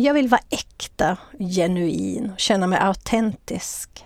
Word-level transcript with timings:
Jag 0.00 0.14
vill 0.14 0.28
vara 0.28 0.40
äkta, 0.50 1.16
genuin 1.38 2.30
och 2.32 2.40
känna 2.40 2.66
mig 2.66 2.78
autentisk. 2.78 4.04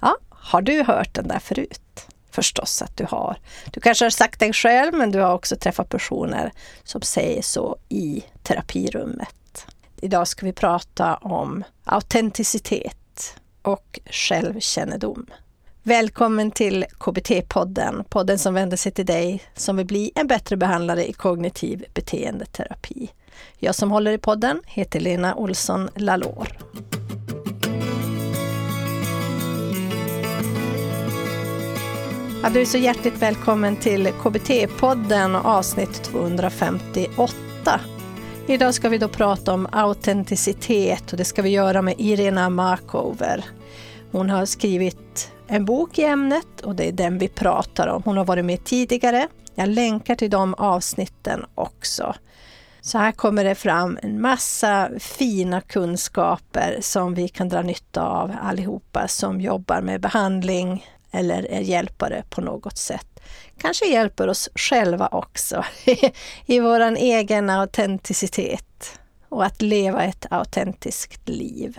Ja, 0.00 0.16
har 0.28 0.62
du 0.62 0.82
hört 0.82 1.14
den 1.14 1.28
där 1.28 1.38
förut? 1.38 2.06
Förstås 2.30 2.82
att 2.82 2.96
du 2.96 3.04
har. 3.04 3.38
Du 3.72 3.80
kanske 3.80 4.04
har 4.04 4.10
sagt 4.10 4.40
det 4.40 4.52
själv, 4.52 4.94
men 4.94 5.10
du 5.10 5.20
har 5.20 5.34
också 5.34 5.56
träffat 5.56 5.88
personer 5.88 6.52
som 6.84 7.02
säger 7.02 7.42
så 7.42 7.76
i 7.88 8.24
terapirummet. 8.42 9.66
Idag 10.00 10.28
ska 10.28 10.46
vi 10.46 10.52
prata 10.52 11.16
om 11.16 11.64
autenticitet 11.84 13.36
och 13.62 14.00
självkännedom. 14.10 15.26
Välkommen 15.82 16.50
till 16.50 16.84
KBT-podden, 16.98 18.04
podden 18.08 18.38
som 18.38 18.54
vänder 18.54 18.76
sig 18.76 18.92
till 18.92 19.06
dig 19.06 19.42
som 19.54 19.76
vill 19.76 19.86
bli 19.86 20.12
en 20.14 20.26
bättre 20.26 20.56
behandlare 20.56 21.08
i 21.08 21.12
kognitiv 21.12 21.84
beteendeterapi. 21.94 23.10
Jag 23.58 23.74
som 23.74 23.90
håller 23.90 24.12
i 24.12 24.18
podden 24.18 24.62
heter 24.66 25.00
Lena 25.00 25.34
Olsson 25.34 25.88
Lalor. 25.94 26.48
Ja, 32.42 32.50
du 32.50 32.60
är 32.60 32.64
så 32.64 32.78
hjärtligt 32.78 33.22
välkommen 33.22 33.76
till 33.76 34.06
KBT-podden 34.06 35.40
avsnitt 35.44 36.02
258. 36.02 37.80
Idag 38.46 38.74
ska 38.74 38.88
vi 38.88 38.98
då 38.98 39.08
prata 39.08 39.54
om 39.54 39.68
autenticitet 39.72 41.12
och 41.12 41.18
det 41.18 41.24
ska 41.24 41.42
vi 41.42 41.50
göra 41.50 41.82
med 41.82 41.94
Irena 41.98 42.50
Markover. 42.50 43.44
Hon 44.12 44.30
har 44.30 44.46
skrivit 44.46 45.32
en 45.46 45.64
bok 45.64 45.98
i 45.98 46.04
ämnet 46.04 46.60
och 46.64 46.74
det 46.74 46.88
är 46.88 46.92
den 46.92 47.18
vi 47.18 47.28
pratar 47.28 47.86
om. 47.86 48.02
Hon 48.04 48.16
har 48.16 48.24
varit 48.24 48.44
med 48.44 48.64
tidigare. 48.64 49.28
Jag 49.54 49.68
länkar 49.68 50.14
till 50.14 50.30
de 50.30 50.54
avsnitten 50.54 51.44
också. 51.54 52.14
Så 52.88 52.98
här 52.98 53.12
kommer 53.12 53.44
det 53.44 53.54
fram 53.54 53.98
en 54.02 54.20
massa 54.20 54.90
fina 54.98 55.60
kunskaper 55.60 56.78
som 56.80 57.14
vi 57.14 57.28
kan 57.28 57.48
dra 57.48 57.62
nytta 57.62 58.02
av 58.02 58.32
allihopa 58.42 59.08
som 59.08 59.40
jobbar 59.40 59.80
med 59.80 60.00
behandling 60.00 60.86
eller 61.10 61.50
är 61.50 61.60
hjälpare 61.60 62.24
på 62.30 62.40
något 62.40 62.78
sätt. 62.78 63.20
Kanske 63.58 63.86
hjälper 63.86 64.28
oss 64.28 64.48
själva 64.54 65.08
också 65.12 65.64
i 66.46 66.60
vår 66.60 66.80
egen 66.80 67.50
autenticitet 67.50 68.98
och 69.28 69.44
att 69.44 69.62
leva 69.62 70.04
ett 70.04 70.26
autentiskt 70.30 71.28
liv. 71.28 71.78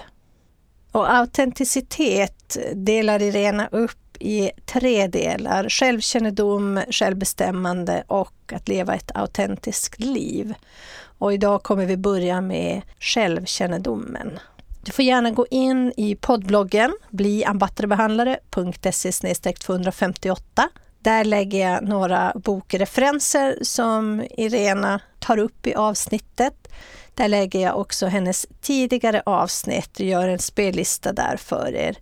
Och 0.92 1.14
autenticitet 1.14 2.58
delar 2.74 3.22
Irena 3.22 3.68
upp 3.72 4.09
i 4.20 4.52
tre 4.66 5.08
delar. 5.08 5.70
Självkännedom, 5.70 6.82
självbestämmande 6.90 8.04
och 8.08 8.54
att 8.54 8.68
leva 8.68 8.96
ett 8.96 9.12
autentiskt 9.16 10.00
liv. 10.00 10.54
Och 11.02 11.34
idag 11.34 11.64
kommer 11.64 11.86
vi 11.86 11.98
börja 11.98 12.42
med 12.42 12.82
självkännedomen. 13.00 14.40
Du 14.82 14.92
får 14.92 15.06
gärna 15.06 15.32
gå 15.32 15.46
in 15.52 15.94
i 15.98 16.16
poddbloggen 16.16 16.94
bliambatterebehandlare.se 17.10 19.54
258. 19.54 20.70
Där 21.00 21.24
lägger 21.24 21.72
jag 21.72 21.84
några 21.84 22.34
bokreferenser 22.36 23.58
som 23.62 24.28
Irena 24.38 25.00
tar 25.20 25.38
upp 25.38 25.68
i 25.68 25.76
avsnittet. 25.76 26.68
Där 27.14 27.28
lägger 27.28 27.60
jag 27.60 27.80
också 27.80 28.08
hennes 28.08 28.48
tidigare 28.62 29.22
avsnitt, 29.26 30.00
gör 30.00 30.28
en 30.28 30.40
spellista 30.40 31.14
där 31.14 31.38
för 31.38 31.76
er. 31.76 31.98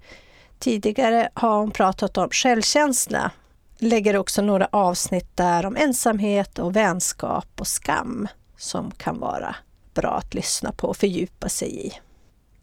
Tidigare 0.60 1.30
har 1.34 1.60
hon 1.60 1.72
pratat 1.72 2.18
om 2.18 2.30
självkänsla, 2.30 3.32
lägger 3.78 4.18
också 4.18 4.42
några 4.42 4.68
avsnitt 4.72 5.38
där 5.38 5.66
om 5.66 5.76
ensamhet 5.76 6.60
och 6.60 6.76
vänskap 6.76 7.48
och 7.60 7.68
skam 7.68 8.28
som 8.58 8.92
kan 8.92 9.20
vara 9.20 9.56
bra 9.94 10.10
att 10.10 10.34
lyssna 10.34 10.72
på 10.72 10.88
och 10.88 10.98
fördjupa 10.98 11.50
sig 11.50 11.88
i. 11.88 11.92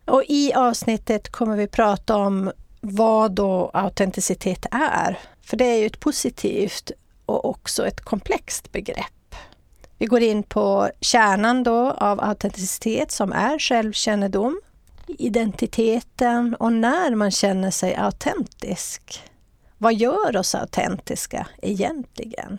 Och 0.05 0.23
I 0.29 0.53
avsnittet 0.53 1.33
kommer 1.33 1.57
vi 1.57 1.67
prata 1.67 2.17
om 2.17 2.53
vad 2.81 3.33
då 3.33 3.71
autenticitet 3.75 4.67
är. 4.71 5.19
För 5.43 5.57
det 5.57 5.65
är 5.65 5.79
ju 5.79 5.87
ett 5.87 6.01
positivt 6.01 6.91
och 7.27 7.45
också 7.45 7.87
ett 7.87 8.01
komplext 8.01 8.73
begrepp. 8.73 9.35
Vi 9.99 10.07
går 10.07 10.23
in 10.23 10.43
på 10.43 10.91
kärnan 11.01 11.63
då 11.63 11.91
av 11.91 12.21
autenticitet 12.21 13.11
som 13.11 13.33
är 13.33 13.59
självkännedom, 13.59 14.61
identiteten 15.09 16.55
och 16.55 16.73
när 16.73 17.15
man 17.15 17.31
känner 17.31 17.71
sig 17.71 17.95
autentisk. 17.95 19.23
Vad 19.79 19.95
gör 19.95 20.37
oss 20.37 20.55
autentiska 20.55 21.47
egentligen? 21.63 22.59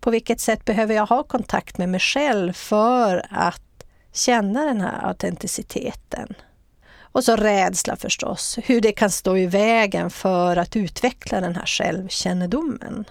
På 0.00 0.10
vilket 0.10 0.40
sätt 0.40 0.64
behöver 0.64 0.94
jag 0.94 1.06
ha 1.06 1.22
kontakt 1.22 1.78
med 1.78 1.88
mig 1.88 2.00
själv 2.00 2.52
för 2.52 3.26
att 3.30 3.84
känna 4.12 4.64
den 4.64 4.80
här 4.80 5.06
autenticiteten? 5.08 6.34
Och 7.16 7.24
så 7.24 7.36
rädsla 7.36 7.96
förstås, 7.96 8.58
hur 8.64 8.80
det 8.80 8.92
kan 8.92 9.10
stå 9.10 9.36
i 9.36 9.46
vägen 9.46 10.10
för 10.10 10.56
att 10.56 10.76
utveckla 10.76 11.40
den 11.40 11.56
här 11.56 11.66
självkännedomen. 11.66 13.04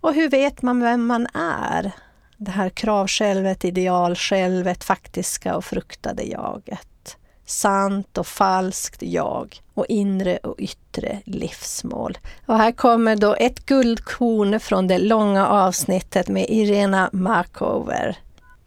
Och 0.00 0.14
hur 0.14 0.28
vet 0.28 0.62
man 0.62 0.80
vem 0.80 1.06
man 1.06 1.26
är? 1.34 1.92
Det 2.36 2.50
här 2.50 2.68
kravsjälvet, 2.68 3.64
idealsjälvet, 3.64 4.84
faktiska 4.84 5.56
och 5.56 5.64
fruktade 5.64 6.22
jaget. 6.22 6.88
Sant 7.46 8.18
och 8.18 8.26
falskt 8.26 9.02
jag 9.02 9.62
och 9.74 9.86
inre 9.88 10.36
och 10.36 10.54
yttre 10.58 11.20
livsmål. 11.24 12.18
Och 12.46 12.58
här 12.58 12.72
kommer 12.72 13.16
då 13.16 13.34
ett 13.34 13.66
guldkorn 13.66 14.60
från 14.60 14.86
det 14.86 14.98
långa 14.98 15.48
avsnittet 15.48 16.28
med 16.28 16.46
Irena 16.48 17.10
Markover, 17.12 18.18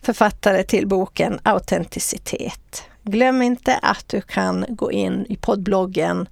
författare 0.01 0.63
till 0.63 0.87
boken 0.87 1.39
Autenticitet. 1.43 2.83
Glöm 3.03 3.41
inte 3.41 3.79
att 3.81 4.09
du 4.09 4.21
kan 4.21 4.65
gå 4.69 4.91
in 4.91 5.25
i 5.29 5.35
poddbloggen 5.35 6.29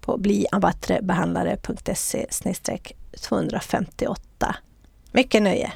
på 0.00 0.18
bliambattrebehandlare.se 0.18 2.26
258. 3.20 4.56
Mycket 5.12 5.42
nöje! 5.42 5.72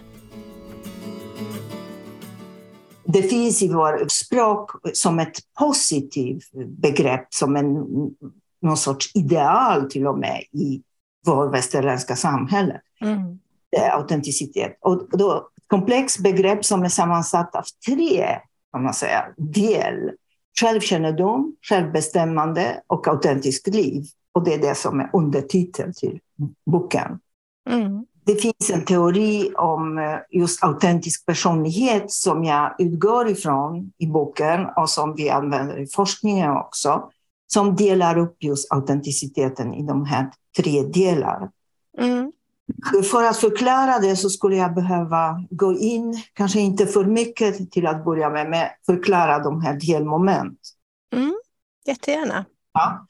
Det 3.04 3.22
finns 3.22 3.62
i 3.62 3.68
vårt 3.68 4.10
språk 4.10 4.70
som 4.92 5.18
ett 5.18 5.38
positivt 5.58 6.50
begrepp, 6.66 7.34
som 7.34 7.56
en, 7.56 7.86
någon 8.62 8.76
sorts 8.76 9.10
ideal 9.14 9.90
till 9.90 10.06
och 10.06 10.18
med 10.18 10.42
i 10.52 10.82
vårt 11.26 11.54
västerländska 11.54 12.16
samhälle. 12.16 12.80
Mm. 13.00 13.38
Autenticitet. 13.92 14.78
Och 14.80 15.08
då, 15.18 15.48
komplext 15.66 16.18
begrepp 16.18 16.64
som 16.64 16.82
är 16.82 16.88
sammansatt 16.88 17.54
av 17.54 17.64
tre 17.86 18.38
kan 18.72 18.82
man 18.82 18.94
säga, 18.94 19.24
del 19.36 20.10
självkännedom, 20.60 21.56
självbestämmande 21.62 22.80
och 22.86 23.08
autentiskt 23.08 23.66
liv. 23.66 24.04
Och 24.32 24.44
det 24.44 24.54
är 24.54 24.58
det 24.58 24.74
som 24.74 25.00
är 25.00 25.10
undertiteln 25.12 25.92
till 25.92 26.20
boken. 26.66 27.20
Mm. 27.70 28.06
Det 28.26 28.34
finns 28.34 28.70
en 28.72 28.84
teori 28.84 29.52
om 29.54 29.98
eh, 29.98 30.18
just 30.30 30.64
autentisk 30.64 31.26
personlighet 31.26 32.10
som 32.10 32.44
jag 32.44 32.74
utgår 32.78 33.28
ifrån 33.28 33.92
i 33.98 34.06
boken 34.06 34.66
och 34.76 34.90
som 34.90 35.14
vi 35.14 35.30
använder 35.30 35.78
i 35.78 35.86
forskningen 35.86 36.50
också, 36.50 37.10
som 37.46 37.76
delar 37.76 38.18
upp 38.18 38.36
just 38.40 38.72
autenticiteten 38.72 39.74
i 39.74 39.86
de 39.86 40.04
här 40.04 40.30
tre 40.56 40.82
delarna. 40.82 41.50
Mm. 41.98 42.32
För 43.10 43.24
att 43.24 43.36
förklara 43.36 43.98
det 43.98 44.16
så 44.16 44.30
skulle 44.30 44.56
jag 44.56 44.74
behöva 44.74 45.44
gå 45.50 45.72
in, 45.72 46.22
kanske 46.32 46.60
inte 46.60 46.86
för 46.86 47.04
mycket 47.04 47.70
till 47.70 47.86
att 47.86 48.04
börja 48.04 48.30
med, 48.30 48.50
men 48.50 48.68
förklara 48.86 49.38
de 49.38 49.60
här 49.60 49.74
delmoment. 49.74 50.58
Mm, 51.14 51.34
jättegärna. 51.86 52.44
Ja. 52.74 53.06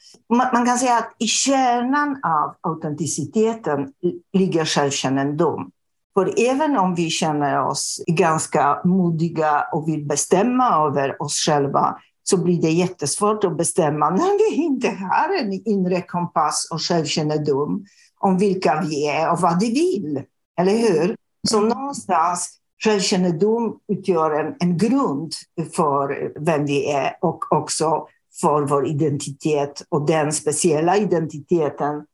Man 0.53 0.67
kan 0.67 0.79
säga 0.79 0.99
att 0.99 1.15
i 1.19 1.27
kärnan 1.27 2.21
av 2.23 2.55
autenticiteten 2.61 3.93
ligger 4.33 4.65
självkännedom. 4.65 5.71
För 6.15 6.35
även 6.37 6.77
om 6.77 6.95
vi 6.95 7.11
känner 7.11 7.67
oss 7.67 8.01
ganska 8.07 8.81
modiga 8.85 9.65
och 9.73 9.89
vill 9.89 10.07
bestämma 10.07 10.87
över 10.87 11.23
oss 11.23 11.37
själva 11.37 11.99
så 12.23 12.37
blir 12.37 12.63
det 12.63 12.71
jättesvårt 12.71 13.45
att 13.45 13.57
bestämma 13.57 14.11
när 14.11 14.51
vi 14.51 14.57
inte 14.57 14.89
har 14.89 15.35
en 15.41 15.53
inre 15.53 16.03
kompass 16.03 16.69
och 16.71 16.83
självkännedom 16.83 17.87
om 18.19 18.39
vilka 18.39 18.85
vi 18.89 19.09
är 19.09 19.33
och 19.33 19.41
vad 19.41 19.61
de 19.61 19.67
vill. 19.67 20.23
Eller 20.61 20.73
hur? 20.73 21.17
Så 21.49 21.59
mm. 21.59 21.69
någonstans 21.69 22.59
självkännedom 22.85 23.79
utgör 23.89 24.31
en, 24.31 24.55
en 24.61 24.79
grund 24.79 25.33
för 25.77 26.33
vem 26.45 26.67
vi 26.67 26.93
är 26.93 27.17
och 27.21 27.53
också 27.53 28.07
för 28.41 28.63
vår 28.63 28.87
identitet 28.87 29.83
och 29.89 30.07
den 30.07 30.33
speciella 30.33 30.97
identiteten 30.97 32.07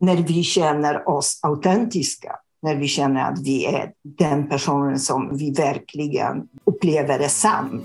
när 0.00 0.16
vi 0.16 0.42
känner 0.42 1.08
oss 1.08 1.40
autentiska. 1.42 2.36
När 2.62 2.76
vi 2.76 2.88
känner 2.88 3.32
att 3.32 3.38
vi 3.38 3.66
är 3.66 3.92
den 4.02 4.48
personen 4.48 4.98
som 4.98 5.36
vi 5.36 5.50
verkligen 5.50 6.48
upplever 6.64 7.18
är 7.18 7.28
sann. 7.28 7.82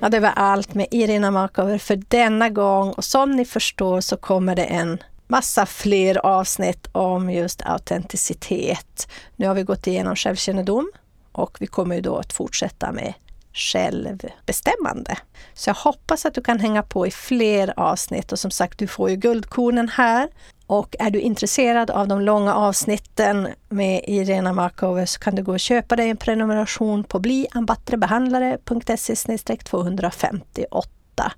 Ja, 0.00 0.08
det 0.08 0.20
var 0.20 0.32
allt 0.36 0.74
med 0.74 0.86
Irina 0.90 1.30
Markover 1.30 1.78
för 1.78 1.96
denna 2.08 2.50
gång 2.50 2.92
och 2.92 3.04
som 3.04 3.30
ni 3.30 3.44
förstår 3.44 4.00
så 4.00 4.16
kommer 4.16 4.56
det 4.56 4.64
en 4.64 4.98
massa 5.26 5.66
fler 5.66 6.26
avsnitt 6.26 6.88
om 6.92 7.30
just 7.30 7.62
autenticitet. 7.62 9.08
Nu 9.36 9.46
har 9.46 9.54
vi 9.54 9.62
gått 9.62 9.86
igenom 9.86 10.16
självkännedom 10.16 10.90
och 11.32 11.56
vi 11.60 11.66
kommer 11.66 11.94
ju 11.94 12.00
då 12.00 12.16
att 12.16 12.32
fortsätta 12.32 12.92
med 12.92 13.14
självbestämmande. 13.54 15.16
Så 15.54 15.70
jag 15.70 15.74
hoppas 15.74 16.26
att 16.26 16.34
du 16.34 16.42
kan 16.42 16.60
hänga 16.60 16.82
på 16.82 17.06
i 17.06 17.10
fler 17.10 17.74
avsnitt 17.76 18.32
och 18.32 18.38
som 18.38 18.50
sagt, 18.50 18.78
du 18.78 18.86
får 18.86 19.10
ju 19.10 19.16
guldkornen 19.16 19.88
här. 19.88 20.28
Och 20.66 20.96
är 20.98 21.10
du 21.10 21.20
intresserad 21.20 21.90
av 21.90 22.08
de 22.08 22.20
långa 22.20 22.54
avsnitten 22.54 23.48
med 23.68 24.04
Irena 24.06 24.52
Markover 24.52 25.06
så 25.06 25.20
kan 25.20 25.34
du 25.34 25.42
gå 25.42 25.52
och 25.52 25.60
köpa 25.60 25.96
dig 25.96 26.10
en 26.10 26.16
prenumeration 26.16 27.04
på 27.04 27.18
bliambattrebehandlare.se 27.18 29.36
258. 29.56 31.32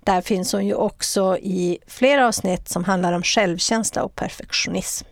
Där 0.00 0.20
finns 0.20 0.52
hon 0.52 0.66
ju 0.66 0.74
också 0.74 1.38
i 1.38 1.78
flera 1.86 2.28
avsnitt 2.28 2.68
som 2.68 2.84
handlar 2.84 3.12
om 3.12 3.22
självkänsla 3.22 4.02
och 4.02 4.14
perfektionism. 4.14 5.06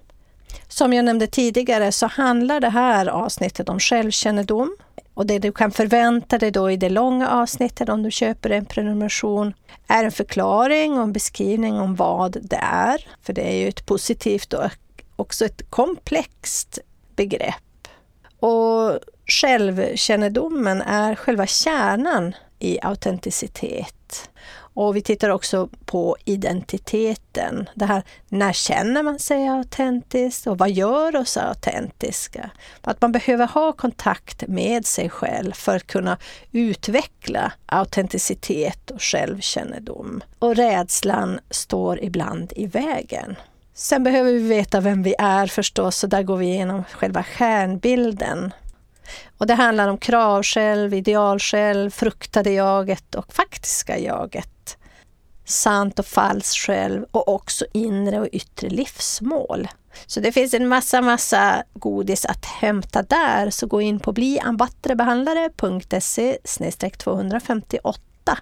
Som 0.68 0.92
jag 0.92 1.04
nämnde 1.04 1.26
tidigare 1.26 1.92
så 1.92 2.06
handlar 2.06 2.60
det 2.60 2.68
här 2.68 3.06
avsnittet 3.06 3.68
om 3.68 3.80
självkännedom. 3.80 4.76
Och 5.16 5.26
det 5.26 5.38
du 5.38 5.52
kan 5.52 5.70
förvänta 5.70 6.38
dig 6.38 6.50
då 6.50 6.70
i 6.70 6.76
det 6.76 6.88
långa 6.88 7.30
avsnittet 7.30 7.88
om 7.88 8.02
du 8.02 8.10
köper 8.10 8.50
en 8.50 8.64
prenumeration 8.64 9.54
är 9.86 10.04
en 10.04 10.12
förklaring 10.12 10.92
och 10.92 11.02
en 11.02 11.12
beskrivning 11.12 11.80
om 11.80 11.94
vad 11.94 12.36
det 12.42 12.60
är. 12.62 13.08
För 13.22 13.32
det 13.32 13.42
är 13.42 13.56
ju 13.56 13.68
ett 13.68 13.86
positivt 13.86 14.52
och 14.52 14.70
också 15.16 15.44
ett 15.44 15.70
komplext 15.70 16.78
begrepp. 17.16 17.88
Och 18.40 18.98
självkännedomen 19.26 20.82
är 20.82 21.14
själva 21.14 21.46
kärnan 21.46 22.34
i 22.58 22.80
autenticitet. 22.82 24.30
Och 24.76 24.96
vi 24.96 25.02
tittar 25.02 25.30
också 25.30 25.68
på 25.84 26.16
identiteten. 26.24 27.68
Det 27.74 27.84
här, 27.84 28.02
när 28.28 28.52
känner 28.52 29.02
man 29.02 29.18
sig 29.18 29.48
autentisk 29.48 30.46
och 30.46 30.58
vad 30.58 30.70
gör 30.70 31.16
oss 31.16 31.36
autentiska? 31.36 32.50
Att 32.80 33.02
man 33.02 33.12
behöver 33.12 33.46
ha 33.46 33.72
kontakt 33.72 34.46
med 34.48 34.86
sig 34.86 35.10
själv 35.10 35.52
för 35.52 35.76
att 35.76 35.86
kunna 35.86 36.18
utveckla 36.52 37.52
autenticitet 37.66 38.90
och 38.90 39.02
självkännedom. 39.02 40.22
Och 40.38 40.56
rädslan 40.56 41.40
står 41.50 42.02
ibland 42.02 42.52
i 42.56 42.66
vägen. 42.66 43.36
Sen 43.74 44.04
behöver 44.04 44.32
vi 44.32 44.48
veta 44.48 44.80
vem 44.80 45.02
vi 45.02 45.14
är 45.18 45.46
förstås 45.46 46.04
och 46.04 46.10
där 46.10 46.22
går 46.22 46.36
vi 46.36 46.46
igenom 46.46 46.84
själva 46.84 47.22
stjärnbilden 47.22 48.52
och 49.38 49.46
det 49.46 49.54
handlar 49.54 49.88
om 49.88 49.98
krav 49.98 50.42
själv, 50.42 50.94
ideal 50.94 51.38
själv, 51.38 51.90
fruktade 51.90 52.50
jaget 52.50 53.14
och 53.14 53.32
faktiska 53.32 53.98
jaget. 53.98 54.48
Sant 55.46 55.98
och 55.98 56.06
falskt 56.06 56.56
själv 56.56 57.06
och 57.10 57.28
också 57.28 57.66
inre 57.72 58.20
och 58.20 58.28
yttre 58.32 58.68
livsmål. 58.68 59.68
Så 60.06 60.20
det 60.20 60.32
finns 60.32 60.54
en 60.54 60.68
massa, 60.68 61.00
massa 61.00 61.64
godis 61.74 62.24
att 62.24 62.44
hämta 62.44 63.02
där, 63.02 63.50
så 63.50 63.66
gå 63.66 63.80
in 63.80 64.00
på 64.00 64.12
bliambattrebehandlare.se 64.12 66.38
258. 66.98 68.38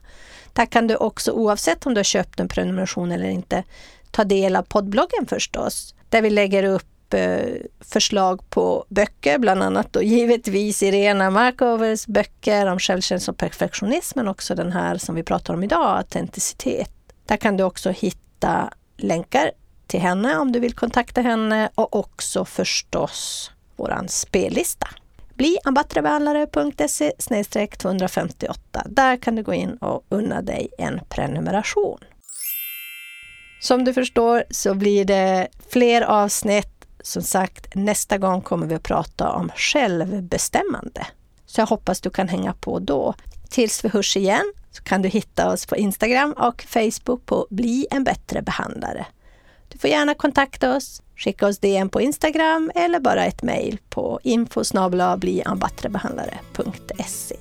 Där 0.53 0.67
kan 0.67 0.87
du 0.87 0.97
också, 0.97 1.33
oavsett 1.33 1.87
om 1.87 1.95
du 1.95 1.99
har 1.99 2.05
köpt 2.05 2.41
en 2.41 2.49
prenumeration 2.49 3.13
eller 3.13 3.29
inte, 3.29 3.65
ta 4.11 4.25
del 4.25 4.57
av 4.57 4.63
poddbloggen 4.63 5.27
förstås, 5.27 5.95
där 6.09 6.23
vi 6.23 6.31
lägger 6.31 6.65
upp 6.65 6.94
Förslag 7.81 8.51
på 8.51 8.85
böcker, 8.89 9.39
bland 9.39 9.63
annat 9.63 9.93
då 9.93 10.03
givetvis 10.03 10.83
Irena 10.83 11.31
Markovers 11.31 12.07
böcker 12.07 12.67
om 12.67 12.79
självkänsla 12.79 13.31
och 13.31 13.39
perfektionism, 13.39 14.19
men 14.19 14.29
också 14.29 14.55
den 14.55 14.73
här 14.73 14.99
som 14.99 15.15
vi 15.15 15.23
pratar 15.23 15.55
om 15.55 15.65
idag, 15.65 15.99
autenticitet. 15.99 16.91
Där 17.27 17.37
kan 17.37 17.57
du 17.57 17.65
också 17.65 17.91
hitta 17.91 18.71
länkar 18.97 19.51
till 19.87 20.01
henne 20.01 20.37
om 20.39 20.53
du 20.53 20.61
vill 20.61 20.75
kontakta 20.75 21.21
henne 21.21 21.69
och 21.75 21.97
också 21.97 22.45
förstås 22.45 23.51
våran 23.77 24.09
spellista. 24.09 24.89
Bli 25.35 25.59
ambattrebehandlare.se 25.65 27.13
258. 27.67 28.83
Där 28.87 29.17
kan 29.17 29.37
du 29.37 29.43
gå 29.43 29.55
in 29.55 29.77
och 29.77 30.05
unna 30.09 30.43
dig 30.43 30.69
en 30.79 31.01
prenumeration. 31.09 31.99
Som 33.61 33.85
du 33.85 33.95
förstår 33.95 34.45
så 34.51 34.75
blir 34.75 35.05
det 35.05 35.49
fler 35.69 36.03
avsnitt 36.03 36.74
som 37.07 37.23
sagt, 37.23 37.75
nästa 37.75 38.19
gång 38.19 38.41
kommer 38.41 38.67
vi 38.67 38.75
att 38.75 38.83
prata 38.83 39.31
om 39.31 39.51
självbestämmande. 39.57 41.07
Så 41.47 41.61
jag 41.61 41.67
hoppas 41.67 42.01
du 42.01 42.11
kan 42.11 42.29
hänga 42.29 42.53
på 42.53 42.79
då. 42.79 43.15
Tills 43.51 43.85
vi 43.85 43.89
hörs 43.89 44.17
igen 44.17 44.53
så 44.71 44.83
kan 44.83 45.03
du 45.03 45.09
hitta 45.09 45.53
oss 45.53 45.67
på 45.67 45.77
Instagram 45.77 46.33
och 46.33 46.65
Facebook 46.69 47.27
på 47.27 47.47
Bli 47.51 47.87
en 47.91 48.05
bättre 48.05 48.43
behandlare. 48.43 49.07
Du 49.69 49.79
får 49.79 49.91
gärna 49.91 50.15
kontakta 50.15 50.77
oss, 50.77 51.03
skicka 51.17 51.47
oss 51.47 51.59
DM 51.59 51.89
på 51.89 52.01
Instagram 52.01 52.71
eller 52.75 53.01
bara 53.01 53.25
ett 53.25 53.43
mejl 53.43 53.79
på 53.89 54.21
info 54.23 54.63
blianbattrebehandlare.se. 55.19 57.37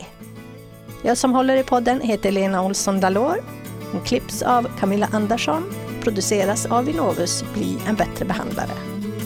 Jag 1.03 1.17
som 1.17 1.33
håller 1.33 1.55
i 1.55 1.63
podden 1.63 2.01
heter 2.01 2.31
Lena 2.31 2.63
Olsson 2.63 2.99
Dalor. 2.99 3.43
Den 3.91 4.01
klipps 4.01 4.41
av 4.41 4.67
Camilla 4.79 5.09
Andersson, 5.11 5.73
produceras 6.01 6.65
av 6.65 6.85
Vinovus 6.85 7.43
Bli 7.53 7.77
en 7.87 7.95
bättre 7.95 8.25
behandlare. 8.25 8.92